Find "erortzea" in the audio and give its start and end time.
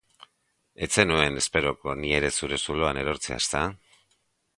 3.03-3.39